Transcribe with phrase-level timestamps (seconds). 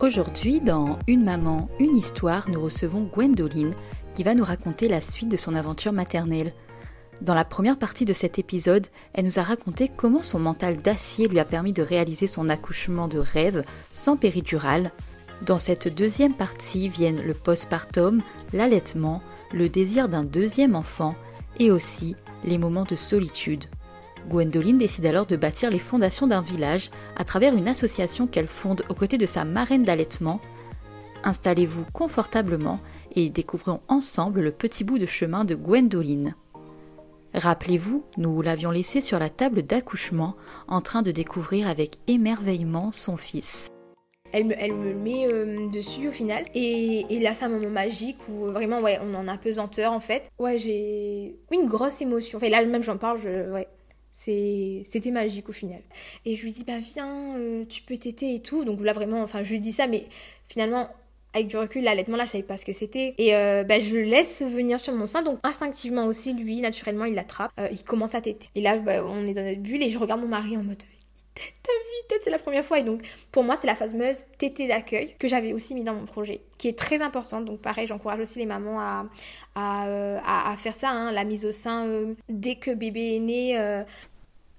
[0.00, 3.74] Aujourd'hui, dans Une maman, une histoire, nous recevons Gwendoline
[4.14, 6.52] qui va nous raconter la suite de son aventure maternelle.
[7.20, 11.26] Dans la première partie de cet épisode, elle nous a raconté comment son mental d'acier
[11.26, 14.92] lui a permis de réaliser son accouchement de rêve sans péridurale.
[15.44, 19.20] Dans cette deuxième partie viennent le postpartum, l'allaitement,
[19.52, 21.16] le désir d'un deuxième enfant
[21.58, 23.64] et aussi les moments de solitude.
[24.28, 28.82] Gwendoline décide alors de bâtir les fondations d'un village à travers une association qu'elle fonde
[28.88, 30.40] aux côtés de sa marraine d'allaitement.
[31.24, 32.80] Installez-vous confortablement
[33.14, 36.34] et découvrons ensemble le petit bout de chemin de Gwendoline.
[37.34, 40.34] Rappelez-vous, nous l'avions laissé sur la table d'accouchement
[40.66, 43.68] en train de découvrir avec émerveillement son fils.
[44.32, 46.44] Elle me, elle me met euh, dessus au final.
[46.54, 50.30] Et, là, c'est un moment magique où vraiment, ouais, on en a pesanteur en fait.
[50.38, 52.38] Ouais, j'ai une grosse émotion.
[52.38, 53.68] Enfin, là, même j'en parle, je, ouais,
[54.20, 55.80] c'était magique au final.
[56.24, 58.64] Et je lui dis, bah viens, euh, tu peux t'aider et tout.
[58.64, 60.06] Donc là vraiment, enfin je lui dis ça, mais
[60.48, 60.88] finalement,
[61.34, 63.14] avec du recul, l'allaitement là, je savais pas ce que c'était.
[63.18, 65.22] Et euh, bah, je le laisse venir sur mon sein.
[65.22, 67.52] Donc instinctivement aussi, lui, naturellement, il l'attrape.
[67.60, 68.48] Euh, il commence à téter.
[68.54, 70.82] Et là, bah, on est dans notre bulle et je regarde mon mari en mode,
[71.34, 72.78] t'as vu, tête, c'est la première fois.
[72.78, 73.02] Et donc,
[73.32, 76.68] pour moi, c'est la fameuse tétée d'accueil que j'avais aussi mis dans mon projet, qui
[76.68, 77.44] est très importante.
[77.44, 79.06] Donc, pareil, j'encourage aussi les mamans à,
[79.54, 83.20] à, euh, à, faire ça, hein, la mise au sein euh, dès que bébé est
[83.20, 83.58] né.
[83.58, 83.84] Euh.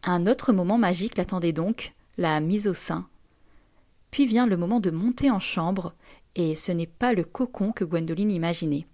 [0.03, 3.07] Un autre moment magique l'attendait donc, la mise au sein.
[4.11, 5.93] Puis vient le moment de monter en chambre,
[6.35, 8.85] et ce n'est pas le cocon que Gwendoline imaginait.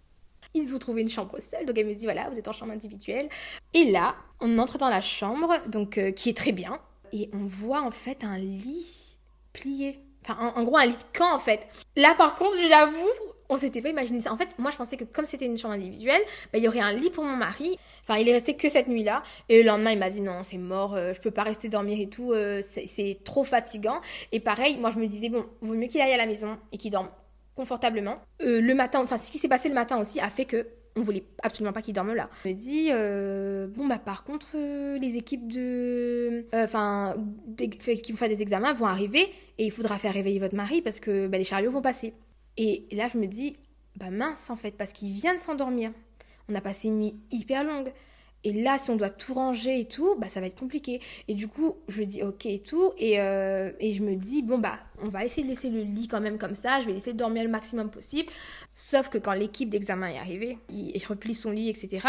[0.53, 2.71] Ils ont trouvé une chambre seule, donc elle me dit voilà, vous êtes en chambre
[2.71, 3.27] individuelle.
[3.73, 6.79] Et là, on entre dans la chambre, donc qui est très bien,
[7.15, 9.17] et on voit en fait un lit
[9.53, 9.99] plié.
[10.21, 11.67] Enfin, en, gros, un lit de camp en fait.
[11.95, 13.09] Là, par contre, j'avoue,
[13.47, 14.33] on s'était pas imaginé ça.
[14.33, 16.21] En fait, moi, je pensais que comme c'était une chambre individuelle,
[16.51, 17.79] bah, il y aurait un lit pour mon mari.
[18.03, 19.23] Enfin, il est resté que cette nuit-là.
[19.47, 21.97] Et le lendemain, il m'a dit non, c'est mort, euh, je peux pas rester dormir
[21.99, 24.01] et tout, euh, c'est trop fatigant.
[24.33, 26.77] Et pareil, moi, je me disais, bon, vaut mieux qu'il aille à la maison et
[26.77, 27.09] qu'il dorme
[27.55, 28.15] confortablement.
[28.41, 31.01] Euh, le matin, enfin, ce qui s'est passé le matin aussi a fait que on
[31.01, 32.29] voulait absolument pas qu'il dorme là.
[32.43, 37.15] Je me dis, euh, bon bah par contre, euh, les équipes de, euh, enfin,
[37.57, 40.99] qui vont faire des examens vont arriver et il faudra faire réveiller votre mari parce
[40.99, 42.13] que bah, les chariots vont passer.
[42.57, 43.57] Et, là je me dis,
[43.97, 45.91] bah mince en fait, parce qu'il vient de s'endormir.
[46.47, 47.91] On a passé une nuit hyper longue.
[48.45, 51.01] Et là, si on doit tout ranger et tout, bah ça va être compliqué.
[51.27, 52.93] Et du coup, je dis ok et tout.
[52.97, 56.21] Et, et je me dis, bon bah, on va essayer de laisser le lit quand
[56.21, 56.79] même comme ça.
[56.79, 58.31] Je vais laisser dormir le maximum possible.
[58.73, 62.07] Sauf que quand l'équipe d'examen est arrivée, il replie son lit, etc.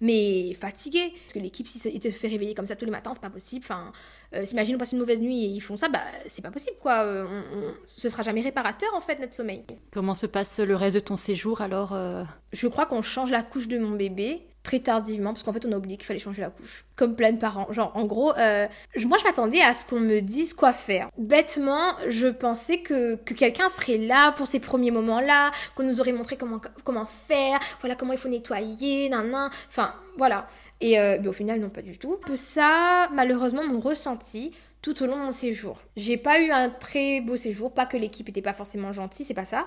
[0.00, 1.12] Mais fatigué.
[1.24, 3.30] Parce que l'équipe, si il te fait réveiller comme ça tous les matins, c'est pas
[3.30, 3.64] possible.
[3.64, 3.92] Enfin,
[4.34, 6.76] euh, s'imagine on passe une mauvaise nuit et ils font ça, bah c'est pas possible
[6.80, 7.02] quoi.
[7.02, 9.64] Euh, on, ce sera jamais réparateur en fait notre sommeil.
[9.90, 12.22] Comment se passe le reste de ton séjour alors euh?
[12.52, 15.72] Je crois qu'on change la couche de mon bébé très tardivement parce qu'en fait on
[15.72, 17.66] a oublié qu'il fallait changer la couche comme plein de parents.
[17.72, 18.66] Genre en gros euh,
[19.06, 21.08] moi je m'attendais à ce qu'on me dise quoi faire.
[21.18, 26.00] Bêtement je pensais que, que quelqu'un serait là pour ces premiers moments là qu'on nous
[26.00, 30.46] aurait montré comment comment faire voilà comment il faut nettoyer nan, enfin voilà.
[30.80, 32.18] Et euh, au final non pas du tout.
[32.34, 35.78] Ça malheureusement mon ressenti tout au long de mon séjour.
[35.96, 39.34] J'ai pas eu un très beau séjour, pas que l'équipe était pas forcément gentille, c'est
[39.34, 39.66] pas ça.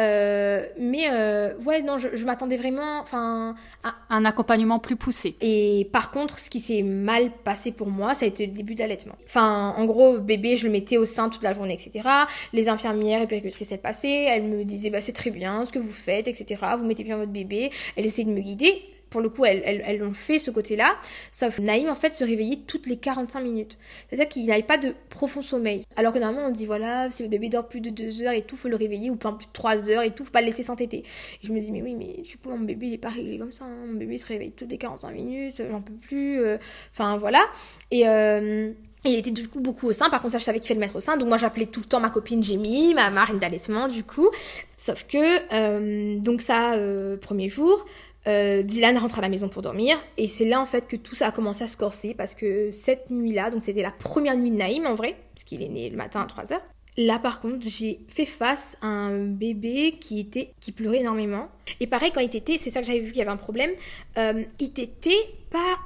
[0.00, 5.36] Euh, mais euh, ouais, non, je, je m'attendais vraiment, enfin, à un accompagnement plus poussé.
[5.40, 8.74] Et par contre, ce qui s'est mal passé pour moi, ça a été le début
[8.74, 9.14] d'allaitement.
[9.24, 12.08] Enfin, en gros, bébé, je le mettais au sein toute la journée, etc.
[12.52, 15.78] Les infirmières et péricultrices, elles passaient, elles me disaient, bah c'est très bien ce que
[15.78, 16.62] vous faites, etc.
[16.78, 17.70] Vous mettez bien votre bébé.
[17.96, 18.82] Elles essayaient de me guider
[19.14, 20.96] pour le coup, elles, elles, ont fait ce côté-là.
[21.30, 23.78] Sauf Naïm, en fait, se réveillait toutes les 45 minutes.
[24.08, 25.84] C'est-à-dire qu'il n'avait pas de profond sommeil.
[25.94, 28.42] Alors que normalement, on dit, voilà, si le bébé dort plus de 2 heures et
[28.42, 30.46] tout, faut le réveiller, ou pas plus de 3 heures et tout, faut pas le
[30.46, 31.04] laisser s'entêter.
[31.44, 33.38] Et je me dis, mais oui, mais du coup, mon bébé, il est pas réglé
[33.38, 33.66] comme ça.
[33.66, 33.86] Hein.
[33.86, 36.40] Mon bébé se réveille toutes les 45 minutes, j'en peux plus.
[36.40, 36.58] Euh.
[36.92, 37.46] Enfin, voilà.
[37.92, 38.08] Et...
[38.08, 38.72] Euh,
[39.06, 40.86] il était du coup beaucoup au sein, par contre ça je savais qu'il fallait le
[40.86, 43.86] mettre au sein, donc moi j'appelais tout le temps ma copine Jamie, ma marine d'allaitement
[43.86, 44.30] du coup.
[44.78, 45.18] Sauf que,
[45.52, 46.78] euh, donc ça,
[47.20, 47.84] premier jour,
[48.26, 51.14] euh, Dylan rentre à la maison pour dormir et c'est là en fait que tout
[51.14, 54.50] ça a commencé à se corser parce que cette nuit-là, donc c'était la première nuit
[54.50, 56.58] de Naïm en vrai, parce qu'il est né le matin à 3h.
[56.96, 61.48] Là par contre, j'ai fait face à un bébé qui était qui pleurait énormément.
[61.80, 63.70] Et pareil quand il était, c'est ça que j'avais vu qu'il y avait un problème,
[64.16, 65.78] euh, il était pas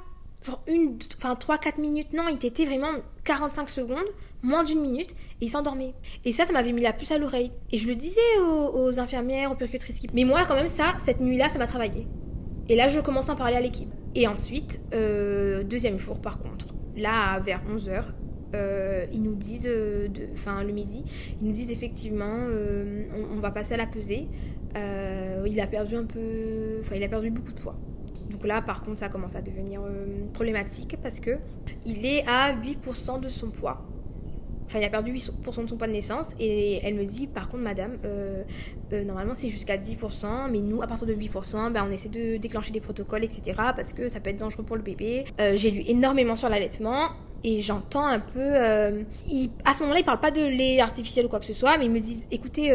[0.43, 2.13] genre une, enfin 3-4 minutes.
[2.13, 2.91] Non, il était vraiment
[3.25, 4.07] 45 secondes,
[4.41, 5.93] moins d'une minute, et il s'endormait.
[6.25, 7.51] Et ça, ça m'avait mis la puce à l'oreille.
[7.71, 10.01] Et je le disais aux, infirmières, aux puricultrices.
[10.13, 12.07] Mais moi, quand même, ça, cette nuit-là, ça m'a travaillé.
[12.69, 13.91] Et là, je commence à en parler à l'équipe.
[14.13, 18.03] Et ensuite, euh, deuxième jour, par contre, là, vers 11h,
[18.55, 21.03] euh, ils nous disent, euh, enfin le midi,
[21.41, 22.37] ils nous disent effectivement,
[23.33, 24.27] on, va passer à la pesée.
[24.75, 27.75] il a perdu un peu, enfin il a perdu beaucoup de poids.
[28.29, 29.81] Donc là, par contre, ça commence à devenir
[30.33, 31.37] problématique parce que
[31.85, 33.88] il est à 8% de son poids.
[34.69, 36.35] Enfin, il a perdu 8% de son poids de naissance.
[36.39, 38.43] Et elle me dit, par contre, madame, euh,
[38.93, 42.37] euh, normalement c'est jusqu'à 10%, mais nous, à partir de 8%, ben, on essaie de
[42.37, 43.41] déclencher des protocoles, etc.
[43.75, 45.25] Parce que ça peut être dangereux pour le bébé.
[45.55, 47.09] J'ai lu énormément sur l'allaitement.
[47.43, 48.55] Et j'entends un peu.
[48.57, 48.91] à
[49.73, 51.91] ce moment-là, ils parlent pas de lait artificiel ou quoi que ce soit, mais ils
[51.91, 52.69] me disent écoutez,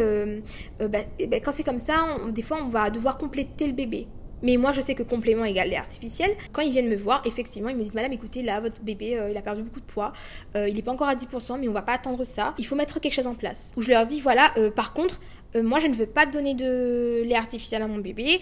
[0.79, 4.07] ben, ben, quand c'est comme ça, des fois, on va devoir compléter le bébé.
[4.43, 6.31] Mais moi, je sais que complément égale lait artificiel.
[6.51, 9.29] Quand ils viennent me voir, effectivement, ils me disent Madame, écoutez, là, votre bébé, euh,
[9.29, 10.13] il a perdu beaucoup de poids.
[10.55, 12.53] Euh, il n'est pas encore à 10%, mais on va pas attendre ça.
[12.57, 13.71] Il faut mettre quelque chose en place.
[13.75, 15.19] Où je leur dis Voilà, euh, par contre,
[15.55, 18.41] moi je ne veux pas donner de lait artificiel à mon bébé,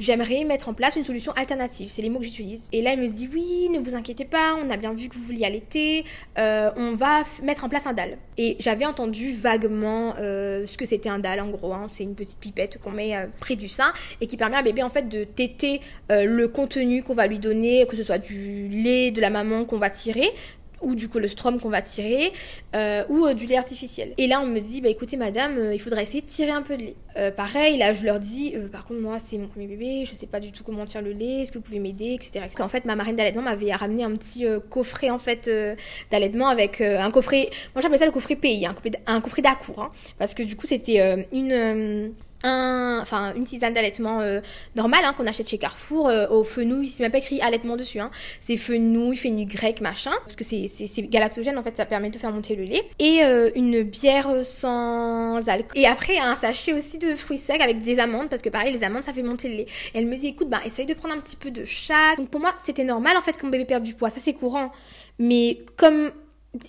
[0.00, 2.68] j'aimerais mettre en place une solution alternative, c'est les mots que j'utilise.
[2.72, 5.14] Et là elle me dit oui, ne vous inquiétez pas, on a bien vu que
[5.14, 6.04] vous vouliez allaiter,
[6.36, 8.18] on va mettre en place un dalle.
[8.38, 11.86] Et j'avais entendu vaguement ce que c'était un dalle en gros, hein.
[11.88, 14.90] c'est une petite pipette qu'on met près du sein et qui permet à bébé en
[14.90, 19.20] fait de téter le contenu qu'on va lui donner, que ce soit du lait de
[19.20, 20.30] la maman qu'on va tirer,
[20.82, 22.32] ou du colostrum qu'on va tirer,
[22.74, 24.12] euh, ou euh, du lait artificiel.
[24.18, 26.62] Et là, on me dit, bah écoutez, madame, euh, il faudrait essayer de tirer un
[26.62, 27.30] peu de lait.
[27.36, 30.40] pareil, là, je leur dis, par contre, moi, c'est mon premier bébé, je sais pas
[30.40, 32.30] du tout comment tirer le lait, est-ce que vous pouvez m'aider, etc.
[32.40, 35.50] Parce qu'en fait, ma marraine d'allaitement m'avait ramené un petit coffret, en fait,
[36.10, 39.20] d'allaitement avec un coffret, moi j'appelle ça le coffret pays, un coffret, un
[39.82, 44.40] hein, parce que du coup, c'était une un, enfin une tisane d'allaitement euh,
[44.76, 48.00] normale hein, qu'on achète chez Carrefour euh, au fenouil, c'est même pas écrit allaitement dessus,
[48.00, 48.10] hein.
[48.40, 52.18] c'est fenouil, fenouil grec, machin, parce que c'est, c'est, galactogène en fait, ça permet de
[52.18, 55.72] faire monter le lait, et euh, une bière sans alcool.
[55.74, 58.84] Et après un sachet aussi de fruits secs avec des amandes, parce que pareil les
[58.84, 59.66] amandes ça fait monter le lait.
[59.94, 62.18] Et elle me dit écoute, bah essaye de prendre un petit peu de chaque.
[62.18, 64.34] Donc pour moi c'était normal en fait que mon bébé perde du poids, ça c'est
[64.34, 64.72] courant.
[65.18, 66.10] Mais comme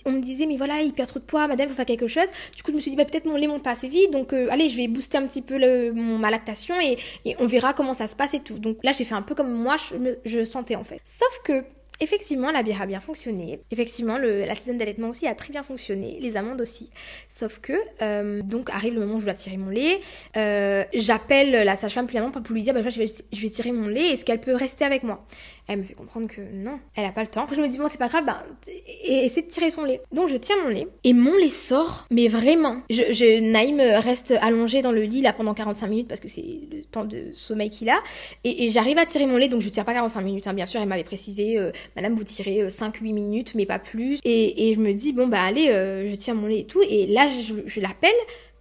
[0.06, 2.28] on me disait mais voilà il perd trop de poids madame faut faire quelque chose
[2.54, 4.32] du coup je me suis dit bah, peut-être mon lait monte pas assez vite donc
[4.32, 6.98] euh, allez je vais booster un petit peu le, mon, ma lactation et,
[7.38, 9.52] on verra comment ça se passe et tout donc là j'ai fait un peu comme
[9.52, 11.64] moi je, je sentais en fait sauf que
[12.02, 13.60] Effectivement, la bière a bien fonctionné.
[13.70, 16.18] Effectivement, le, la tisane d'allaitement aussi a très bien fonctionné.
[16.20, 16.90] Les amandes aussi.
[17.28, 20.00] Sauf que, euh, donc, arrive le moment où je dois tirer mon lait.
[20.36, 24.10] Euh, j'appelle la sage-femme pour lui dire, bah, je, vais, je vais tirer mon lait.
[24.14, 25.24] Est-ce qu'elle peut rester avec moi?
[25.68, 27.46] Elle me fait comprendre que non, elle a pas le temps.
[27.50, 28.44] Je me dis, bon, c'est pas grave, bah,
[29.04, 30.00] essaie de tirer ton lait.
[30.12, 30.88] Donc, je tire mon lait.
[31.04, 32.82] Et mon lait sort, mais vraiment.
[32.90, 36.44] Je, je, Naïm reste allongé dans le lit, là, pendant 45 minutes, parce que c'est
[36.70, 38.02] le temps de sommeil qu'il a.
[38.44, 40.80] Et, j'arrive à tirer mon lait, donc je tire pas 45 minutes, hein, bien sûr,
[40.80, 44.18] elle m'avait précisé, euh, madame, vous tirez 5-8 euh, minutes, mais pas plus.
[44.24, 46.82] Et, et, je me dis, bon, bah allez, euh, je tire mon lait et tout.
[46.88, 47.28] Et là,
[47.66, 48.10] je l'appelle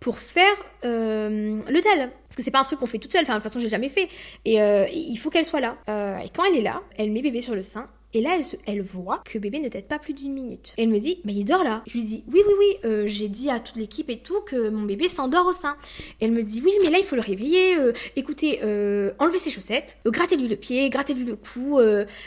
[0.01, 2.11] pour faire euh, le DAL.
[2.27, 3.69] Parce que c'est pas un truc qu'on fait toute seule, enfin de toute façon j'ai
[3.69, 4.09] jamais fait.
[4.43, 4.57] Et
[4.91, 5.77] il faut qu'elle soit là.
[6.21, 9.21] et quand elle est là, elle met bébé sur le sein et là, elle, voit
[9.23, 10.73] que bébé ne tête pas plus d'une minute.
[10.77, 11.81] Et elle me dit, mais il dort là.
[11.87, 14.69] Je lui dis, oui, oui, oui, euh, j'ai dit à toute l'équipe et tout que
[14.69, 15.77] mon bébé s'endort au sein.
[16.19, 17.77] Elle me dit, oui, mais là, il faut le réveiller.
[17.77, 21.79] Euh, écoutez, euh, enlevez ses chaussettes, grattez-lui le pied, grattez-lui le cou.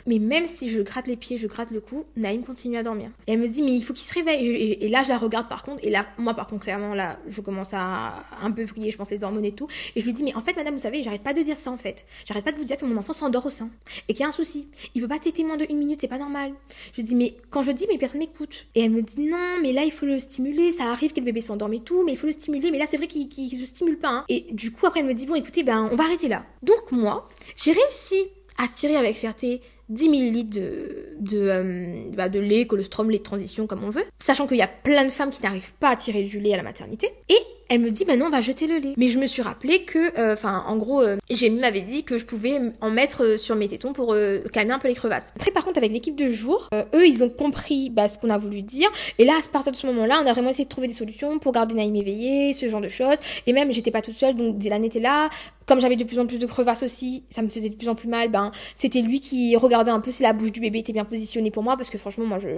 [0.06, 3.10] mais même si je gratte les pieds, je gratte le cou, Naïm continue à dormir.
[3.26, 4.46] Et elle me dit, mais il faut qu'il se réveille.
[4.80, 5.84] Et, là, je la regarde par contre.
[5.84, 9.10] Et là, moi, par contre, clairement, là, je commence à un peu vriller, je pense,
[9.10, 9.68] les hormones et tout.
[9.96, 11.70] Et je lui dis, mais en fait, madame, vous savez, j'arrête pas de dire ça
[11.70, 12.06] en fait.
[12.24, 13.68] J'arrête pas de vous dire que mon enfant s'endort au sein.
[14.08, 14.68] Et qu'il y a un souci.
[14.94, 16.52] Il peut pas téter moins de minute, c'est pas normal.
[16.96, 18.66] Je dis, mais quand je dis, mais personne m'écoute.
[18.74, 20.72] Et elle me dit, non, mais là, il faut le stimuler.
[20.72, 22.70] Ça arrive que le bébé s'endorme et tout, mais il faut le stimuler.
[22.70, 24.10] Mais là, c'est vrai qu'il ne se stimule pas.
[24.10, 24.24] Hein.
[24.28, 26.44] Et du coup, après, elle me dit, bon, écoutez, ben, on va arrêter là.
[26.62, 28.26] Donc, moi, j'ai réussi
[28.56, 33.22] à tirer avec fierté 10 ml de, de, euh, bah, de lait, colostrum, lait de
[33.22, 34.04] transition, comme on veut.
[34.18, 36.56] Sachant qu'il y a plein de femmes qui n'arrivent pas à tirer du lait à
[36.56, 37.10] la maternité.
[37.28, 38.94] Et elle me dit, bah non, on va jeter le lait.
[38.96, 41.16] Mais je me suis rappelé que, euh, enfin, en gros, euh,
[41.60, 44.14] m'avait dit que je pouvais en mettre euh, sur mes tétons pour
[44.52, 45.32] calmer un peu les crevasses.
[45.36, 48.38] Après, par contre, avec l'équipe de jour, eux, ils ont compris bah, ce qu'on a
[48.38, 48.90] voulu dire.
[49.18, 51.38] Et là, à partir de ce moment-là, on a vraiment essayé de trouver des solutions
[51.38, 53.18] pour garder Naïm éveillé, ce genre de choses.
[53.46, 55.30] Et même, j'étais pas toute seule, donc Dylan était là.
[55.66, 57.94] Comme j'avais de plus en plus de crevasses aussi, ça me faisait de plus en
[57.94, 58.30] plus mal.
[58.30, 61.50] Ben, c'était lui qui regardait un peu si la bouche du bébé était bien positionnée
[61.50, 62.48] pour moi, parce que franchement, moi, je,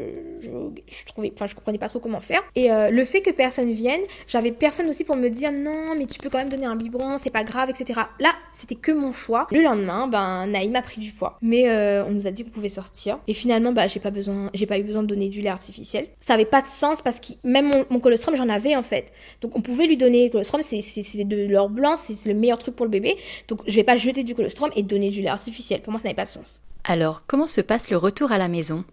[0.41, 0.49] je,
[0.89, 2.43] je trouvais, enfin, je comprenais pas trop comment faire.
[2.57, 6.19] Et le fait que personne vienne, j'avais personne aussi pour me dire non, mais tu
[6.19, 8.01] peux quand même donner un biberon, c'est pas grave, etc.
[8.21, 9.47] Là, c'était que mon choix.
[9.51, 12.51] Le lendemain, ben Naïm a pris du poids, mais euh, on nous a dit qu'on
[12.51, 13.19] pouvait sortir.
[13.29, 16.09] Et finalement, bah j'ai pas besoin, j'ai pas eu besoin de donner du lait artificiel.
[16.21, 19.13] Ça avait pas de sens parce que même mon, colostrum, j'en avais en fait.
[19.41, 22.77] Donc on pouvait lui donner le colostrum, c'est de l'or blanc, c'est le meilleur truc
[22.77, 23.17] pour le bébé.
[23.49, 25.81] Donc je vais pas jeter du colostrum et donner du lait artificiel.
[25.81, 26.63] Pour moi, ça n'avait pas de sens.
[26.85, 28.85] Alors, comment se passe le retour à la maison?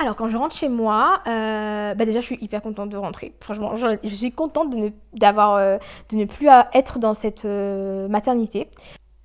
[0.00, 3.34] Alors quand je rentre chez moi, euh, bah déjà je suis hyper contente de rentrer.
[3.40, 5.76] Franchement, je, suis contente de ne, d'avoir, euh,
[6.10, 8.70] de ne plus être dans cette euh, maternité.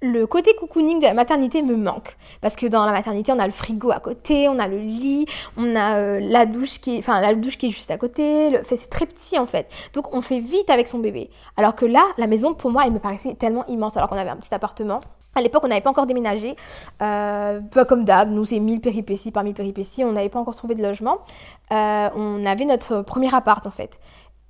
[0.01, 3.47] Le côté cocooning de la maternité me manque parce que dans la maternité on a
[3.47, 7.21] le frigo à côté, on a le lit, on a la douche qui est, enfin
[7.21, 8.49] la douche qui est juste à côté.
[8.51, 11.29] Le, c'est très petit en fait, donc on fait vite avec son bébé.
[11.55, 14.29] Alors que là, la maison pour moi elle me paraissait tellement immense alors qu'on avait
[14.29, 14.99] un petit appartement.
[15.37, 16.55] À l'époque, on n'avait pas encore déménagé.
[17.01, 20.05] Euh, comme d'hab, nous, c'est mille péripéties par mille péripéties.
[20.05, 21.19] On n'avait pas encore trouvé de logement.
[21.73, 23.99] Euh, on avait notre premier appart, en fait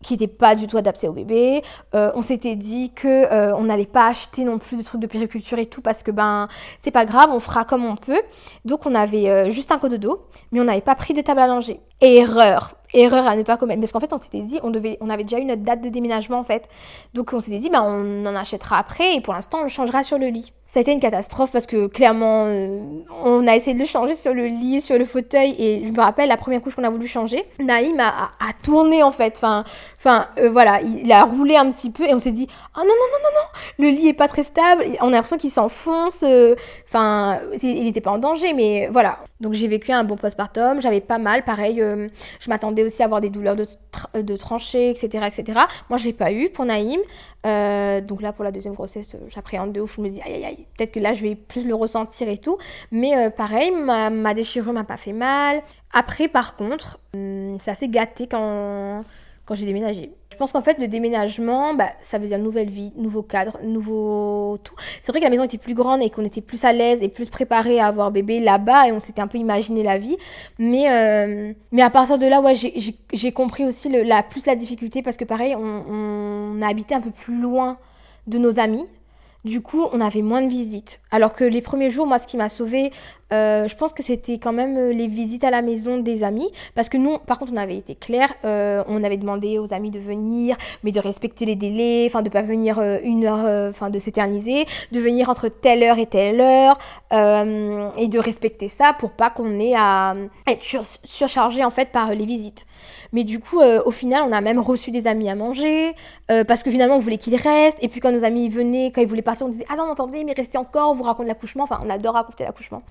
[0.04, 1.64] qui n'était pas du tout adapté au bébé.
[1.96, 5.08] Euh, on s'était dit que euh, on n'allait pas acheter non plus de trucs de
[5.08, 6.48] périculture et tout parce que ben
[6.82, 8.22] c'est pas grave, on fera comme on peut.
[8.66, 11.80] Donc on avait juste un dos, mais on n'avait pas pris de table à langer.
[12.02, 15.24] Erreur, erreur à ne pas commettre parce qu'en fait on s'était dit on on avait
[15.24, 16.68] déjà eu notre date de déménagement en fait
[17.14, 20.04] donc on s'était dit ben on en achètera après et pour l'instant on le changera
[20.04, 22.80] sur le lit ça a été une catastrophe parce que clairement euh,
[23.24, 26.02] on a essayé de le changer sur le lit sur le fauteuil et je me
[26.02, 28.32] rappelle la première couche qu'on a voulu changer Naïm a,
[28.64, 29.34] tourné en fait.
[29.38, 29.64] Enfin
[30.00, 32.86] enfin euh, voilà il, a roulé un petit peu et on s'est dit oh non
[32.86, 36.24] non non non non le lit est pas très stable on a l'impression qu'il s'enfonce
[36.24, 36.56] euh,
[36.88, 39.20] enfin il n'était pas en danger mais voilà.
[39.42, 41.44] Donc j'ai vécu un bon postpartum j'avais pas mal.
[41.44, 41.82] Pareil
[42.40, 43.66] je m'attendais aussi avoir des douleurs de,
[44.14, 45.60] de tranchées, etc., etc.
[45.90, 47.00] Moi, je l'ai pas eu pour Naïm.
[47.46, 49.96] Euh, donc là, pour la deuxième grossesse, j'appréhende de ouf.
[49.98, 52.38] Je me dis, aïe, aïe, aïe, peut-être que là, je vais plus le ressentir et
[52.38, 52.58] tout.
[52.92, 55.62] Mais euh, pareil, ma, déchirure m'a pas fait mal.
[55.92, 59.04] Après, par contre, hum, c'est assez gâté quand
[59.46, 60.12] quand j'ai déménagé.
[60.32, 64.58] Je pense qu'en fait, le déménagement, bah, ça veut dire nouvelle vie, nouveau cadre, nouveau
[64.64, 64.76] tout.
[65.02, 67.08] C'est vrai que la maison était plus grande et qu'on était plus à l'aise et
[67.08, 70.18] plus préparé à avoir bébé là-bas et on s'était un peu imaginé la vie.
[70.60, 75.02] Mais, euh, mais à partir de là, ouais, j'ai compris aussi la, plus la difficulté
[75.02, 77.78] parce que pareil, on, on a habité un peu plus loin
[78.28, 78.86] de nos amis.
[79.46, 81.00] Du coup, on avait moins de visites.
[81.12, 82.92] Alors que les premiers jours, moi, ce qui m'a sauvée,
[83.34, 86.50] euh, je pense que c'était quand même euh, les visites à la maison des amis.
[86.76, 88.34] Parce que nous, par contre, on avait été clair.
[88.44, 92.30] Euh, on avait demandé aux amis de venir, mais de respecter les délais, enfin, de
[92.30, 96.78] pas venir une heure, enfin, de s'éterniser, de venir entre telle heure et telle heure,
[97.12, 100.16] et de respecter ça pour pas qu'on ait à
[100.48, 100.64] être
[101.04, 102.66] surchargé, en fait, par les visites.
[103.12, 105.94] Mais du coup, au final, on a même reçu des amis à manger,
[106.28, 107.78] parce que finalement, on voulait qu'ils restent.
[107.82, 110.24] Et puis quand nos amis venaient, quand ils voulaient partir, on disait Ah non, attendez,
[110.24, 111.64] mais restez encore, on vous raconte l'accouchement.
[111.64, 112.84] Enfin, on adore raconter l'accouchement.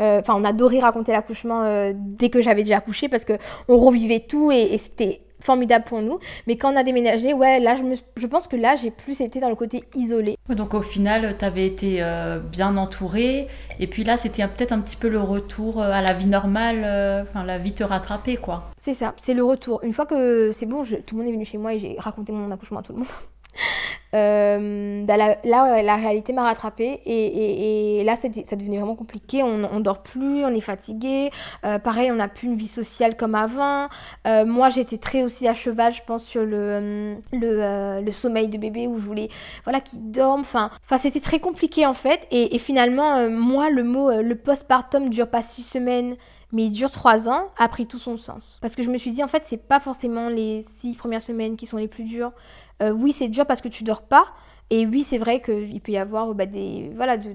[0.00, 3.34] Euh, enfin, on adorait raconter l'accouchement dès que j'avais déjà accouché, parce que
[3.68, 6.18] on revivait tout et c'était formidable pour nous.
[6.46, 9.20] Mais quand on a déménagé, ouais, là, je, me, je pense que là, j'ai plus
[9.20, 10.36] été dans le côté isolé.
[10.48, 13.48] Donc au final, tu avais été euh, bien entourée.
[13.78, 16.82] Et puis là, c'était peut-être un petit peu le retour euh, à la vie normale,
[16.84, 18.70] euh, enfin la vie te rattraper, quoi.
[18.78, 19.80] C'est ça, c'est le retour.
[19.82, 22.32] Une fois que c'est bon, tout le monde est venu chez moi et j'ai raconté
[22.32, 23.08] mon accouchement à tout le monde.
[24.12, 29.44] Euh, bah là, la réalité m'a rattrapée et, là, ça devenait vraiment compliqué.
[29.44, 31.30] On, on dort plus, on est fatigué.
[31.64, 33.88] Euh, pareil, on n'a plus une vie sociale comme avant.
[34.26, 38.88] Euh, moi, j'étais très aussi à cheval, je pense, sur le, le, sommeil de bébé
[38.88, 39.28] où je voulais
[39.62, 40.40] voilà, qu'il dorme.
[40.40, 42.26] Enfin, c'était très compliqué en fait.
[42.32, 46.16] Et, finalement, moi, le mot le postpartum dure pas six semaines
[46.52, 48.58] mais il dure trois ans, a pris tout son sens.
[48.60, 51.56] Parce que je me suis dit, en fait, c'est pas forcément les six premières semaines
[51.56, 52.32] qui sont les plus dures.
[52.82, 54.26] Euh, oui, c'est dur parce que tu dors pas.
[54.70, 57.34] Et oui, c'est vrai qu'il peut y avoir bah, des, voilà, de,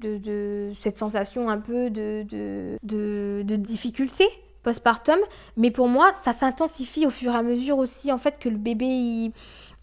[0.00, 2.26] de, cette sensation un peu de,
[2.82, 4.26] de, difficulté
[4.62, 5.18] postpartum.
[5.56, 8.58] Mais pour moi, ça s'intensifie au fur et à mesure aussi, en fait, que le
[8.58, 9.32] bébé,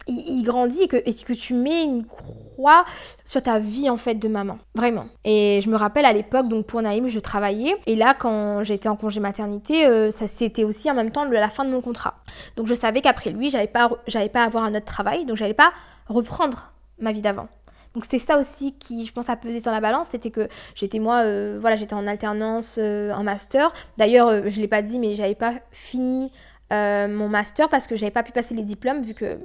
[0.06, 2.84] il, grandit et que, que tu mets une croix
[3.24, 4.58] sur ta vie en fait de maman.
[4.74, 5.06] Vraiment.
[5.24, 7.76] Et je me rappelle à l'époque, donc pour Naïm, je travaillais.
[7.86, 11.48] Et là, quand j'étais en congé maternité, euh, ça c'était aussi en même temps la
[11.48, 12.14] fin de mon contrat.
[12.56, 15.54] Donc je savais qu'après lui, j'avais pas, j'allais pas avoir un autre travail, donc j'allais
[15.54, 15.72] pas
[16.08, 17.48] reprendre ma vie d'avant.
[17.94, 20.98] Donc c'est ça aussi qui, je pense, a pesé sur la balance, c'était que j'étais
[20.98, 23.72] moi, euh, voilà, j'étais en alternance, euh, en master.
[23.98, 26.32] D'ailleurs, je l'ai pas dit, mais j'avais pas fini
[26.72, 29.38] euh, mon master parce que j'avais pas pu passer les diplômes vu que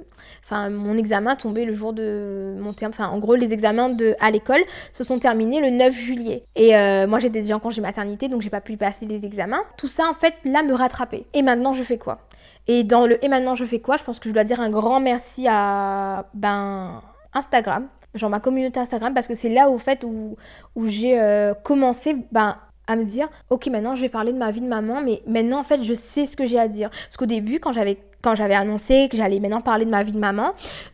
[0.50, 2.92] mon examen tombait le jour de mon terme.
[2.92, 6.44] Enfin en gros les examens de à l'école se sont terminés le 9 juillet.
[6.56, 9.62] Et euh, moi j'étais déjà en congé maternité donc j'ai pas pu passer les examens.
[9.76, 12.26] Tout ça en fait là me rattrapait et maintenant je fais quoi?
[12.66, 13.96] Et dans le et maintenant je fais quoi?
[13.96, 17.02] Je pense que je dois dire un grand merci à ben
[17.34, 17.86] Instagram.
[18.14, 20.36] Genre ma communauté Instagram parce que c'est là au fait où,
[20.74, 22.56] où j'ai euh, commencé ben
[22.90, 25.60] à me dire, ok, maintenant je vais parler de ma vie de maman, mais maintenant
[25.60, 26.90] en fait je sais ce que j'ai à dire.
[26.90, 30.12] Parce qu'au début, quand j'avais quand j'avais annoncé que j'allais maintenant parler de ma vie
[30.12, 30.52] de maman,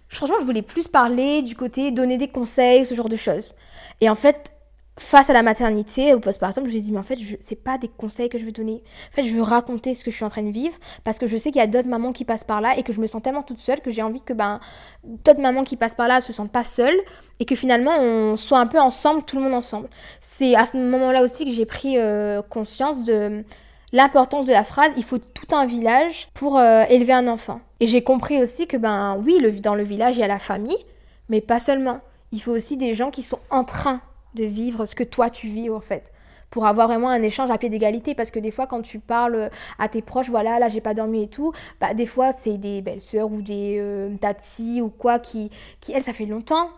[0.08, 3.52] franchement, je voulais plus parler du côté donner des conseils, ce genre de choses.
[4.00, 4.52] Et en fait,
[4.98, 7.62] face à la maternité, au postpartum, je me suis dit, mais en fait, ce c'est
[7.62, 8.82] pas des conseils que je veux donner.
[9.12, 11.26] En fait, je veux raconter ce que je suis en train de vivre parce que
[11.26, 13.06] je sais qu'il y a d'autres mamans qui passent par là et que je me
[13.06, 14.58] sens tellement toute seule que j'ai envie que ben,
[15.04, 16.98] d'autres mamans qui passent par là se sentent pas seules
[17.40, 19.88] et que finalement, on soit un peu ensemble, tout le monde ensemble.
[20.20, 23.44] C'est à ce moment-là aussi que j'ai pris euh, conscience de
[23.92, 27.60] l'importance de la phrase il faut tout un village pour euh, élever un enfant.
[27.80, 30.78] Et j'ai compris aussi que, ben oui, dans le village, il y a la famille,
[31.28, 32.00] mais pas seulement.
[32.32, 34.00] Il faut aussi des gens qui sont en train
[34.36, 36.12] de vivre ce que toi tu vis en fait.
[36.50, 38.14] Pour avoir vraiment un échange à pied d'égalité.
[38.14, 41.24] Parce que des fois quand tu parles à tes proches voilà là j'ai pas dormi
[41.24, 45.18] et tout bah des fois c'est des belles sœurs ou des euh, tatis ou quoi
[45.18, 45.50] qui
[45.80, 46.70] qui elles ça fait longtemps.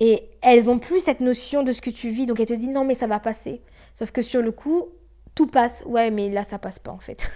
[0.00, 2.26] Et elles ont plus cette notion de ce que tu vis.
[2.26, 3.62] Donc elles te disent non mais ça va passer.
[3.94, 4.88] Sauf que sur le coup
[5.34, 5.82] tout passe.
[5.86, 7.30] Ouais mais là ça passe pas en fait.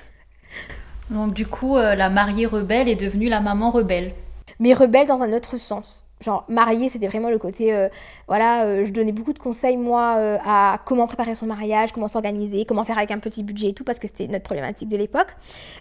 [1.11, 4.13] Donc du coup euh, la mariée rebelle est devenue la maman rebelle.
[4.59, 7.89] Mais rebelle dans un autre sens genre mariée, c'était vraiment le côté, euh,
[8.29, 12.09] voilà, euh, je donnais beaucoup de conseils moi euh, à comment préparer son mariage, comment
[12.09, 14.97] s'organiser, comment faire avec un petit budget et tout, parce que c'était notre problématique de
[14.97, 15.37] l'époque.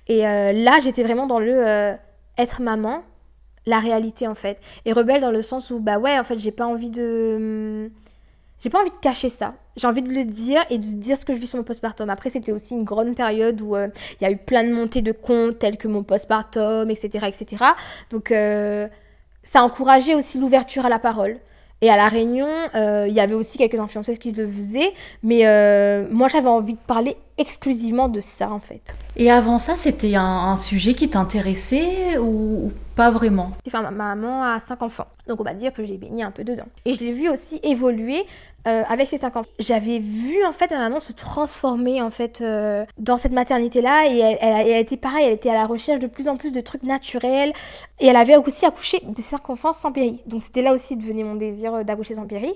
[0.08, 1.96] Et là, j'étais vraiment dans le
[2.38, 3.04] être maman,
[3.66, 4.60] la réalité en fait.
[4.86, 7.92] Et rebelle dans le sens où, bah ouais, en fait, j'ai pas envie de...
[8.60, 9.56] J'ai pas envie de cacher ça.
[9.76, 12.10] J'ai envie de le dire et de dire ce que je vis sur mon postpartum.
[12.12, 15.12] Après, c'était aussi une grande période où il y a eu plein de montées de
[15.12, 17.64] comptes telles que mon postpartum, etc., etc.
[18.12, 18.32] Donc,
[19.44, 21.40] ça encourageait aussi l'ouverture à la parole.
[21.84, 24.94] Et à La Réunion, euh, il y avait aussi quelques influenceuses qui le faisaient,
[25.24, 28.96] mais euh, moi j'avais envie de parler exclusivement de ça en fait.
[29.16, 33.52] Et avant ça, c'était un, sujet qui t'intéressait ou, pas vraiment?
[33.68, 36.44] Enfin, ma maman a cinq enfants, donc on va dire que j'ai baigné un peu
[36.44, 36.66] dedans.
[36.86, 38.26] Et je l'ai vu aussi évoluer
[38.68, 39.50] euh, avec ces cinq enfants.
[39.60, 44.06] J'avais vu en fait ma maman se transformer en fait euh, dans cette maternité là
[44.08, 46.52] et elle, elle, elle, était pareil, elle était à la recherche de plus en plus
[46.52, 47.54] de trucs naturels
[48.00, 50.22] et elle avait aussi accouché des cinq enfants sans péri.
[50.28, 52.54] Donc c'était là aussi devenu mon désir d'accoucher sans péri.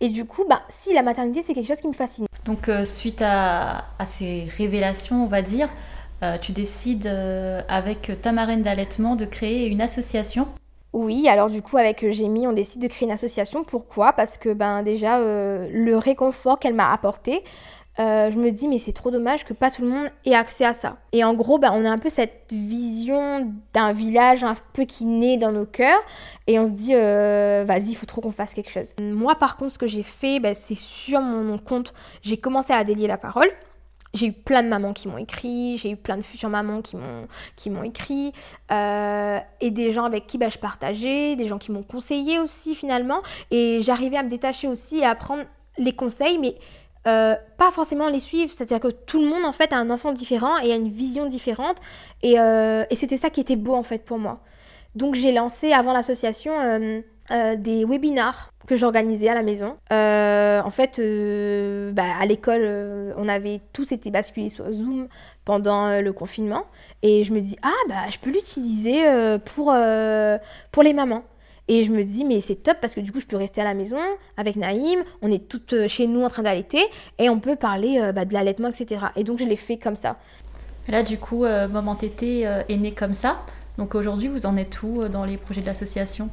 [0.00, 2.27] Et du coup, bah, si la maternité c'est quelque chose qui me fascine.
[2.48, 5.68] Donc suite à, ces révélations, on va dire,
[6.40, 7.06] tu décides
[7.68, 10.48] avec ta marraine d'allaitement de créer une association
[10.94, 13.62] oui, alors du coup avec Gémy, on décide de créer une association.
[13.62, 14.14] Pourquoi?
[14.14, 17.44] Parce que ben déjà euh, le réconfort qu'elle m'a apporté,
[18.00, 20.64] euh, je me dis mais c'est trop dommage que pas tout le monde ait accès
[20.64, 20.96] à ça.
[21.12, 25.04] Et en gros, ben, on a un peu cette vision d'un village un peu qui
[25.04, 26.00] naît dans nos cœurs
[26.46, 28.94] et on se dit euh, vas-y, il faut trop qu'on fasse quelque chose.
[29.00, 32.84] Moi par contre, ce que j'ai fait, ben, c'est sur mon compte, j'ai commencé à
[32.84, 33.50] délier la parole
[34.14, 36.96] j'ai eu plein de mamans qui m'ont écrit, j'ai eu plein de futures mamans qui
[36.96, 38.32] m'ont, qui m'ont écrit,
[38.70, 42.74] euh, et des gens avec qui bah, je partageais, des gens qui m'ont conseillé aussi
[42.74, 45.44] finalement, et j'arrivais à me détacher aussi et à prendre
[45.76, 46.56] les conseils, mais
[47.06, 50.12] euh, pas forcément les suivre, c'est-à-dire que tout le monde en fait a un enfant
[50.12, 51.76] différent et a une vision différente,
[52.22, 54.40] et, euh, c'était ça qui était beau en fait pour moi.
[54.94, 56.52] Donc j'ai lancé avant l'association
[57.30, 59.76] des webinars que j'organisais à la maison.
[59.92, 65.08] Euh, en fait, euh, bah, à l'école, euh, on avait tous été basculés sur Zoom
[65.44, 66.64] pendant le confinement.
[67.02, 69.04] Et je me dis, ah, bah, je peux l'utiliser
[69.44, 69.74] pour,
[70.70, 71.24] pour les mamans.
[71.68, 73.64] Et je me dis, mais c'est top parce que du coup, je peux rester à
[73.64, 73.98] la maison
[74.36, 75.04] avec Naïm.
[75.22, 76.82] On est toutes chez nous en train d'allaiter
[77.18, 79.06] et on peut parler bah, de l'allaitement, etc.
[79.16, 80.16] Et donc, je l'ai fait comme ça.
[80.88, 83.40] Là, du coup, Maman Tété est né comme ça.
[83.76, 86.28] Donc aujourd'hui, vous en êtes où dans les projets de l'association?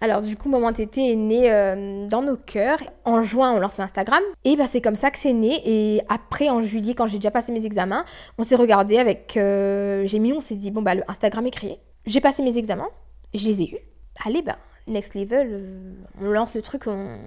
[0.00, 2.78] Alors du coup, Maman Tété est né euh, dans nos cœurs.
[3.04, 4.22] En juin, on lance Instagram.
[4.44, 5.60] Et bah, c'est comme ça que c'est né.
[5.64, 8.04] Et après, en juillet, quand j'ai déjà passé mes examens,
[8.38, 9.36] on s'est regardé avec...
[9.36, 11.78] Euh, j'ai mis, on s'est dit, bon, bah le Instagram est créé.
[12.06, 12.88] J'ai passé mes examens.
[13.34, 13.78] Je les ai eus.
[14.24, 17.18] Allez, bah, next level, euh, on lance le truc, on,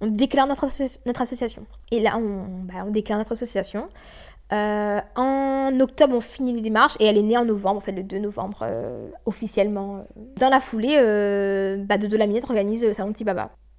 [0.00, 1.66] déclare notre, association.
[1.90, 3.86] Et là, on, bah, déclare notre association.
[4.52, 7.92] Euh, en octobre, on finit les démarches et elle est née en novembre, en fait
[7.92, 10.06] le 2 novembre euh, officiellement.
[10.38, 13.24] Dans la foulée, euh, bah, Dodo la Minette organise Salon Petit.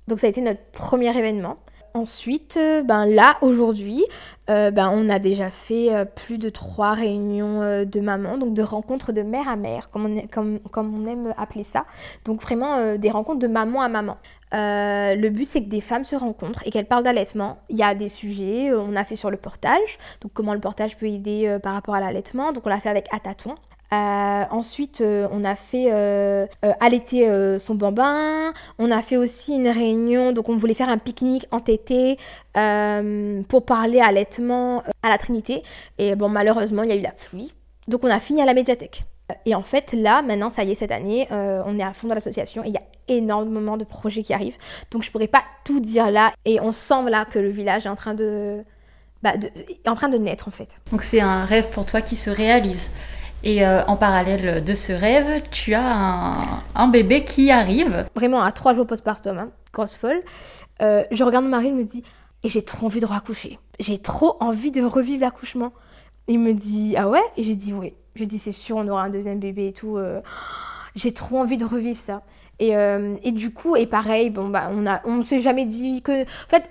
[0.08, 1.58] Donc ça a été notre premier événement.
[1.94, 4.04] Ensuite, ben là, aujourd'hui,
[4.48, 9.22] ben, on a déjà fait plus de trois réunions de mamans, donc de rencontres de
[9.22, 11.86] mère à mère, comme on, comme, on aime appeler ça.
[12.26, 14.18] Donc vraiment des rencontres de maman à maman.
[14.54, 17.60] Euh, le but, c'est que des femmes se rencontrent et qu'elles parlent d'allaitement.
[17.70, 20.60] Il y a des sujets, euh, on a fait sur le portage, donc comment le
[20.60, 22.52] portage peut aider euh, par rapport à l'allaitement.
[22.52, 23.56] Donc on l'a fait avec Ataton.
[23.92, 25.92] Ensuite, on a fait
[26.80, 28.54] allaiter son bambin.
[28.78, 32.18] On a fait aussi une réunion, donc on voulait faire un pique-nique entêté
[32.54, 35.64] pour parler allaitement à la Trinité.
[35.98, 37.54] Et bon, malheureusement, il y a eu la pluie.
[37.88, 39.04] Donc on a fini à la médiathèque.
[39.46, 42.08] Et en fait, là, maintenant, ça y est, cette année, euh, on est à fond
[42.08, 44.58] dans l'association et il y a énormément de projets qui arrivent.
[44.92, 46.34] Donc, je pourrais pas tout dire là.
[46.46, 48.64] Et on sent là que le village est en train de,
[49.22, 49.34] bah,
[49.86, 50.70] en train de naître, en fait.
[50.92, 52.90] Donc, c'est un rêve pour toi qui se réalise.
[53.44, 56.34] Et euh, en parallèle de ce rêve, tu as
[56.76, 58.06] un, bébé qui arrive.
[58.14, 60.22] Vraiment à trois jours postpartum, hein, grosse folle.
[60.82, 62.04] Euh, je regarde mon mari, il me dit
[62.44, 63.60] Et j'ai trop envie de raccoucher.
[63.80, 65.72] J'ai trop envie de revivre l'accouchement.
[66.28, 67.94] Il me dit Ah ouais Et je dis Oui.
[68.16, 69.98] Je dis C'est sûr, on aura un deuxième bébé et tout.
[69.98, 70.20] Euh.
[70.96, 72.24] j'ai trop envie de revivre ça.
[72.62, 72.74] Et,
[73.24, 76.24] et, du coup, et pareil, bon, bah, on a, on s'est jamais dit que.
[76.24, 76.70] En fait,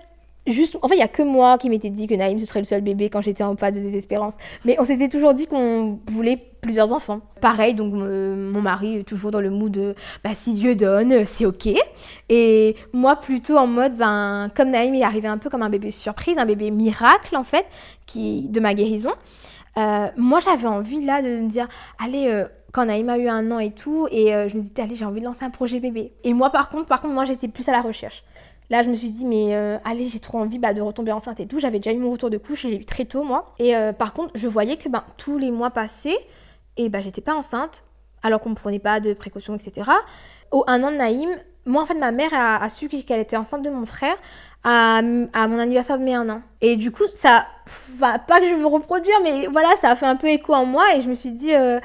[0.50, 2.60] juste, en fait, il y a que moi qui m'étais dit que Naïm ce serait
[2.60, 4.36] le seul bébé quand j'étais en phase de désespérance.
[4.64, 7.20] Mais on s'était toujours dit qu'on voulait plusieurs enfants.
[7.40, 11.46] Pareil, donc euh, mon mari toujours dans le mood de bah, si Dieu donne, c'est
[11.46, 11.68] ok.
[12.28, 15.90] Et moi plutôt en mode ben comme Naïm est arrivé un peu comme un bébé
[15.90, 17.66] surprise, un bébé miracle en fait,
[18.06, 19.12] qui de ma guérison.
[19.76, 21.68] Euh, moi j'avais envie là de me dire
[22.02, 24.94] allez euh, quand Naïm a eu un an et tout, et je me disais, allez,
[24.94, 26.12] j'ai envie de lancer un projet bébé.
[26.22, 28.22] Et moi, par contre, par contre, moi, j'étais plus à la recherche.
[28.70, 31.40] Là, je me suis dit, mais euh, allez, j'ai trop envie bah, de retomber enceinte
[31.40, 31.58] et tout.
[31.58, 33.54] J'avais déjà eu mon retour de couche, j'ai eu très tôt, moi.
[33.58, 36.16] Et euh, par contre, je voyais que ben, tous les mois passés,
[36.76, 37.82] et bah, j'étais pas enceinte,
[38.22, 39.90] alors qu'on ne prenait pas de précautions, etc.
[40.50, 41.30] Au un an de Naïm,
[41.64, 44.16] moi, en fait, ma mère a, su qu'elle était enceinte de mon frère
[44.64, 46.42] à, mon anniversaire de mes un an.
[46.60, 47.46] Et du coup, ça,
[48.00, 50.94] pas que je veux reproduire, mais voilà, ça a fait un peu écho en moi
[50.94, 51.78] et je me suis dit, euh,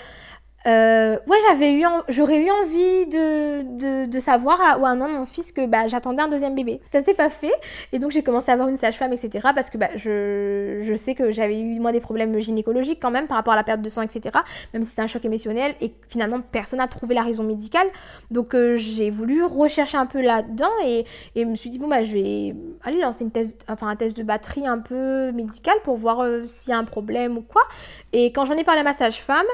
[0.65, 1.17] euh,
[1.49, 5.65] j'avais eu, j'aurais eu envie de, de, savoir à, ou un an mon fils que
[5.65, 6.79] bah, j'attendais un deuxième bébé.
[6.91, 7.53] Ça s'est pas fait,
[7.91, 9.49] et donc j'ai commencé à avoir une sage-femme, etc.
[9.55, 13.27] Parce que bah, je, je sais que j'avais eu moi des problèmes gynécologiques quand même
[13.27, 14.37] par rapport à la perte de sang, etc.
[14.73, 17.87] Même si c'est un choc émotionnel et finalement personne n'a trouvé la raison médicale.
[18.31, 22.03] Donc euh, j'ai voulu rechercher un peu là-dedans et, et me suis dit bon bah
[22.03, 25.97] je vais aller lancer une test, enfin un test de batterie un peu médical pour
[25.97, 27.63] voir euh, s'il y a un problème ou quoi.
[28.13, 29.45] Et quand j'en ai parlé à ma sage-femme,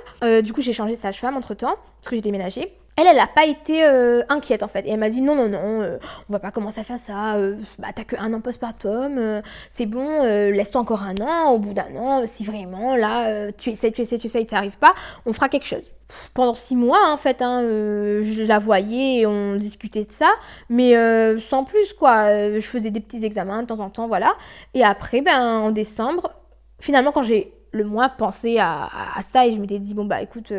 [0.43, 2.75] du coup j'ai changé sage-femme entre temps, parce que j'ai déménagé.
[2.99, 4.85] Elle, elle n'a pas été euh, inquiète en fait.
[4.85, 5.97] Et elle m'a dit non, non, non, euh,
[6.29, 7.35] on va pas commencer à faire ça.
[7.37, 11.51] Euh, bah, t'as que un an postpartum, c'est bon, laisse-toi encore un an.
[11.53, 14.77] Au bout d'un an, si vraiment là, tu essaies, tu essaies, tu essaies, ça arrive
[14.77, 14.93] pas,
[15.25, 15.91] on fera quelque chose.
[16.33, 20.31] Pendant six mois, en fait, hein, je la voyais et on discutait de ça,
[20.67, 20.93] mais
[21.39, 22.49] sans plus quoi.
[22.53, 24.35] je faisais des petits examens de temps en temps, voilà.
[24.73, 26.31] Et après, ben, en décembre,
[26.79, 28.89] finalement, quand j'ai le mois pensé à,
[29.21, 30.51] ça et je m'étais dit bon bah écoute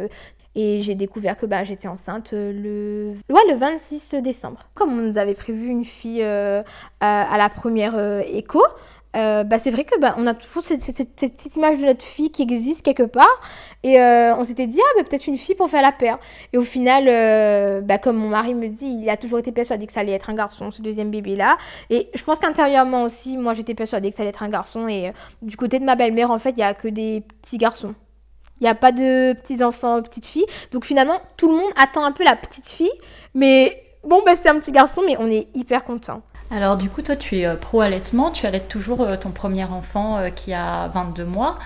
[0.54, 3.34] et j'ai découvert que bah, j'étais enceinte euh, le...
[3.34, 4.60] Ouais, le 26 décembre.
[4.74, 6.62] Comme on nous avait prévu une fille euh,
[7.00, 8.62] à, la première euh, écho,
[9.14, 12.42] bah, c'est vrai que bah, on a toujours cette, petite image de notre fille qui
[12.42, 13.40] existe quelque part.
[13.82, 16.18] Et on s'était dit, ah, bah, peut-être une fille pour faire la paire.
[16.52, 19.92] Et au final, bah, comme mon mari me dit, il a toujours été persuadé que
[19.92, 21.58] ça allait être un garçon, ce deuxième bébé-là.
[21.90, 24.88] Et je pense qu'intérieurement aussi, moi, j'étais persuadée que ça allait être un garçon.
[24.88, 27.94] Et du côté de ma belle-mère, en fait, il n'y a que des petits garçons.
[28.60, 30.46] Il n'y a pas de petits-enfants, petites filles.
[30.70, 32.92] Donc finalement, tout le monde attend un peu la petite fille.
[33.34, 36.22] Mais bon, bah, c'est un petit garçon, mais on est hyper content.
[36.50, 38.30] Alors du coup, toi, tu es euh, pro-allaitement.
[38.32, 41.58] Tu allaites toujours euh, ton premier enfant euh, qui a 22 mois.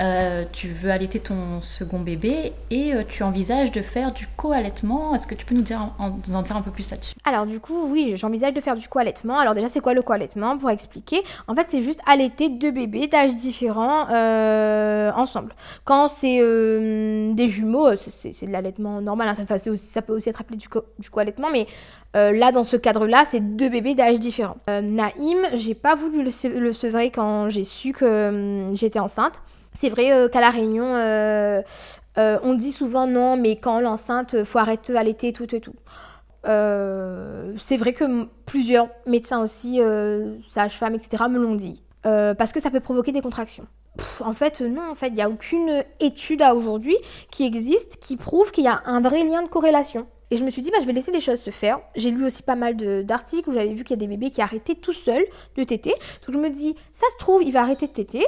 [0.00, 5.14] Euh, tu veux allaiter ton second bébé et euh, tu envisages de faire du co-allaitement.
[5.14, 7.14] Est-ce que tu peux nous, dire, en, dire un peu plus là-dessus?
[7.24, 9.38] Alors du coup, oui, j'envisage de faire du co-allaitement.
[9.38, 10.56] Alors déjà, c'est quoi le co-allaitement?
[10.56, 15.54] Pour expliquer, en fait, c'est juste allaiter deux bébés d'âge différents euh, ensemble.
[15.84, 19.28] Quand c'est des jumeaux, c'est de l'allaitement normal.
[19.28, 19.34] Hein.
[19.34, 20.68] Ça, peut aussi être appelé du,
[21.10, 21.66] co-allaitement, mais
[22.14, 24.56] là, dans ce cadre-là, c'est deux bébés d'âge différents.
[24.66, 29.42] Naïm, j'ai pas voulu le sevrer quand j'ai su que j'étais enceinte.
[29.80, 31.62] C'est vrai euh, qu'à La Réunion, euh,
[32.18, 35.72] euh, on dit souvent non, mais quand l'enceinte, faut arrêter à l'été, tout et tout.
[36.44, 39.80] c'est vrai que plusieurs médecins aussi,
[40.50, 41.82] sages-femmes, etc., me l'ont dit.
[42.02, 43.66] parce que ça peut provoquer des contractions.
[44.22, 46.98] en fait, non, en fait, il n'y a aucune étude à aujourd'hui
[47.30, 50.06] qui existe qui prouve qu'il y a un vrai lien de corrélation.
[50.30, 51.80] Et je me suis dit, bah, je vais laisser les choses se faire.
[51.96, 54.42] J'ai lu aussi pas mal d'articles où j'avais vu qu'il y a des bébés qui
[54.42, 55.24] arrêtaient tout seuls
[55.56, 55.94] de téter.
[56.26, 58.26] Donc je me dis, ça se trouve, il va arrêter de téter.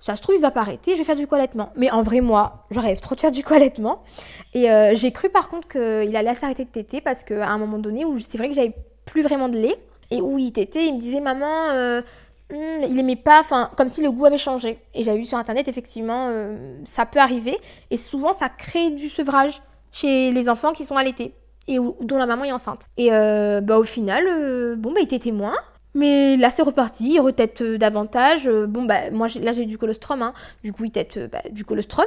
[0.00, 1.70] Ça se trouve, il va pas arrêter, je vais faire du coalettement.
[1.76, 4.02] Mais en vrai, moi, je rêve trop de faire du coalettement.
[4.54, 7.78] Et euh, j'ai cru par contre qu'il allait s'arrêter de téter parce qu'à un moment
[7.78, 9.78] donné où c'est vrai que j'avais plus vraiment de lait
[10.10, 12.00] et où il tétait, il me disait Maman, euh,
[12.50, 14.78] hmm, il aimait pas, enfin, comme si le goût avait changé.
[14.94, 17.58] Et j'avais vu sur internet, effectivement, euh, ça peut arriver.
[17.90, 19.60] Et souvent, ça crée du sevrage
[19.92, 21.34] chez les enfants qui sont allaités
[21.68, 22.86] et dont la maman est enceinte.
[22.96, 25.52] Et bah, au final, bon, bah, il était témoin.
[25.94, 28.46] Mais là, c'est reparti, il retête euh, davantage.
[28.46, 30.34] Euh, bon, bah, moi, là, j'ai du colostrum, hein.
[30.62, 32.06] du coup, il tête euh, bah, du colostrum.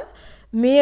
[0.52, 0.78] Mais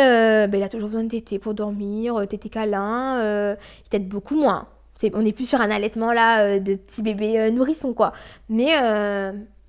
[0.49, 4.69] bah, il a toujours besoin de tété pour dormir, tété câlin, il tète beaucoup moins.
[5.15, 8.13] on n'est plus sur un allaitement là de petit bébé nourrisson, quoi.
[8.51, 8.77] Mais,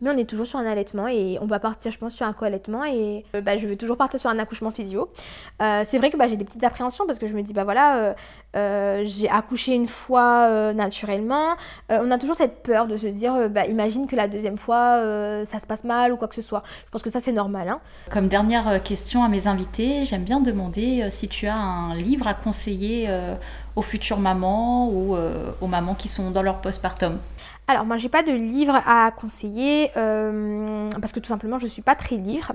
[0.03, 2.33] mais on est toujours sur un allaitement et on va partir, je pense, sur un
[2.33, 5.09] co-allaitement et euh, bah, je veux toujours partir sur un accouchement physio.
[5.61, 7.63] Euh, c'est vrai que bah, j'ai des petites appréhensions parce que je me dis, bah
[7.63, 8.13] voilà,
[8.55, 11.55] euh, j'ai accouché une fois naturellement.
[11.89, 15.59] on a toujours cette peur de se dire, bah, imagine que la deuxième fois, ça
[15.59, 16.63] se passe mal ou quoi que ce soit.
[16.85, 17.69] Je pense que ça, c'est normal.
[17.69, 17.79] Hein.
[18.11, 22.33] Comme dernière question à mes invités, j'aime bien demander si tu as un livre à
[22.33, 23.09] conseiller
[23.75, 25.15] aux futures mamans ou
[25.61, 27.19] aux mamans qui sont dans leur postpartum.
[27.67, 31.81] Alors moi j'ai pas de livre à conseiller euh, parce que tout simplement je suis
[31.81, 32.51] pas très livre.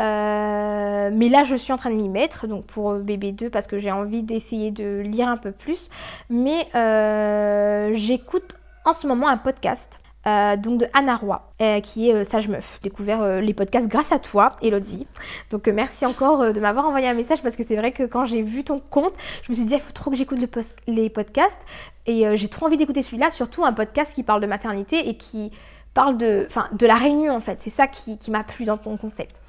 [0.00, 3.66] Euh, mais là je suis en train de m'y mettre donc pour bébé 2 parce
[3.66, 5.90] que j'ai envie d'essayer de lire un peu plus.
[6.30, 12.10] Mais euh, j'écoute en ce moment un podcast euh, donc de Anna Roy, euh, qui
[12.10, 12.80] est euh, Sage Meuf.
[12.82, 15.06] Découvert les podcasts grâce à toi, Elodie.
[15.50, 18.42] Donc merci encore de m'avoir envoyé un message parce que c'est vrai que quand j'ai
[18.42, 20.38] vu ton compte, je me suis dit il faut trop que j'écoute
[20.86, 21.62] les podcasts
[22.06, 25.50] et j'ai trop envie d'écouter celui-là, surtout un podcast qui parle de maternité et qui
[25.94, 27.58] parle de, de la réunion en fait.
[27.60, 29.40] C'est ça qui, m'a plu dans ton concept.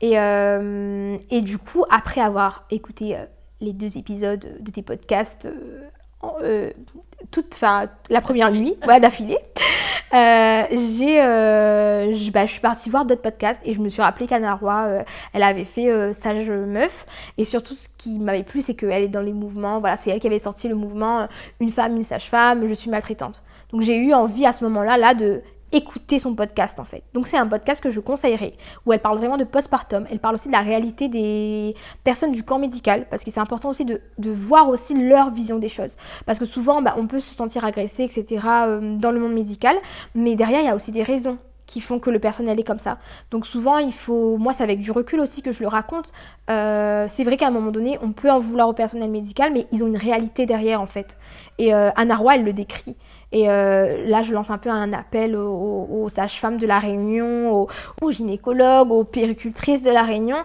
[0.00, 3.16] Et, du coup, après avoir écouté
[3.60, 5.48] les deux épisodes de tes podcasts
[7.30, 9.38] toute, enfin, la première nuit, d'affilée,
[10.14, 14.26] euh, j'ai, euh, bah, je suis partie voir d'autres podcasts et je me suis rappelé
[14.26, 17.06] qu'Anna Roy, elle avait fait Sage Meuf.
[17.38, 19.80] Et surtout, ce qui m'avait plu, c'est qu'elle est dans les mouvements.
[19.80, 21.28] Voilà, c'est elle qui avait sorti le mouvement
[21.60, 23.42] Une femme, une sage-femme, je suis maltraitante.
[23.72, 27.02] Donc j'ai eu envie à ce moment-là là, de écouter son podcast en fait.
[27.14, 28.54] Donc c'est un podcast que je conseillerais,
[28.86, 32.42] où elle parle vraiment de postpartum, elle parle aussi de la réalité des personnes du
[32.42, 35.96] camp médical, parce que c'est important aussi de, voir aussi leur vision des choses.
[36.26, 38.46] Parce que souvent, bah, on peut se sentir agressé, etc.
[38.46, 39.76] Euh, dans le monde médical,
[40.14, 42.78] mais derrière, il y a aussi des raisons qui font que le personnel est comme
[42.78, 42.98] ça.
[43.30, 46.06] Donc souvent, il faut, moi c'est avec du recul aussi que je le raconte,
[46.50, 49.66] euh, c'est vrai qu'à un moment donné, on peut en vouloir au personnel médical, mais
[49.72, 51.16] ils ont une réalité derrière en fait.
[51.58, 52.96] Et euh, Anna Roy, elle le décrit.
[53.32, 57.66] Et euh, là, je lance un peu un appel aux, sages-femmes de la Réunion,
[58.02, 60.38] aux, gynécologues, aux péricultrices de la Réunion.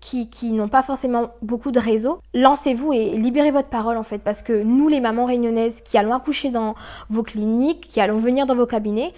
[0.00, 4.18] qui, qui n'ont pas forcément beaucoup de réseaux, lancez-vous et libérez votre parole en fait,
[4.18, 6.74] parce que nous, les mamans réunionnaises qui allons accoucher dans
[7.08, 9.14] vos cliniques, qui allons venir dans vos cabinets,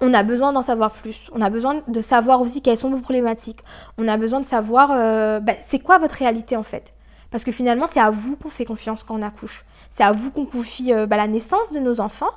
[0.00, 1.28] on a besoin d'en savoir plus.
[1.32, 3.60] On a besoin de savoir aussi quelles sont vos problématiques.
[3.98, 6.94] On a besoin de savoir euh, bah, c'est quoi votre réalité en fait.
[7.30, 9.64] Parce que finalement, c'est à vous qu'on fait confiance quand on accouche.
[9.90, 12.30] C'est à vous qu'on confie euh, bah, la naissance de nos enfants.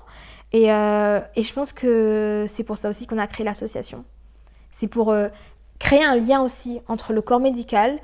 [0.53, 4.06] Euh, et, je pense que c'est pour ça aussi qu'on a créé l'association.
[4.71, 5.15] C'est pour
[5.79, 7.99] créer un lien aussi entre le corps médical,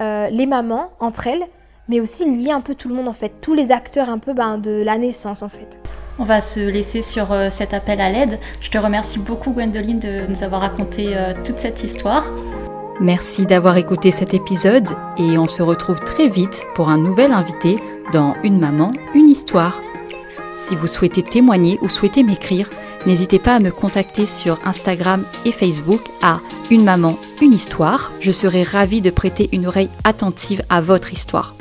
[0.00, 1.44] les mamans entre elles,
[1.88, 4.34] mais aussi lier un peu tout le monde en fait, tous les acteurs un peu
[4.34, 5.78] ben, de la naissance en fait.
[6.18, 8.38] On va se laisser sur euh, cet appel à l'aide.
[8.60, 12.24] Je te remercie beaucoup Gwendoline de nous avoir raconté euh, toute cette histoire.
[13.02, 14.86] Merci d'avoir écouté cet épisode
[15.18, 17.76] et on se retrouve très vite pour un nouvel invité
[18.12, 19.80] dans Une maman, une histoire.
[20.54, 22.70] Si vous souhaitez témoigner ou souhaitez m'écrire,
[23.04, 26.38] n'hésitez pas à me contacter sur Instagram et Facebook à
[26.70, 28.12] Une maman, une histoire.
[28.20, 31.56] Je serai ravie de prêter une oreille attentive à votre histoire.